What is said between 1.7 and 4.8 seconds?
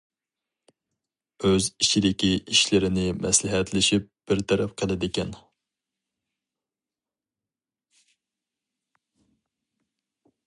ئىچىدىكى ئىشلىرىنى مەسلىھەتلىشىپ بىر تەرەپ